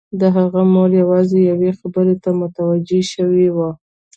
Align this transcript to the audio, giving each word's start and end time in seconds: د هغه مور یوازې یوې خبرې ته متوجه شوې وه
د 0.19 0.21
هغه 0.35 0.61
مور 0.73 0.89
یوازې 1.01 1.39
یوې 1.51 1.71
خبرې 1.79 2.15
ته 2.23 2.29
متوجه 2.41 3.01
شوې 3.13 3.47
وه 3.55 3.69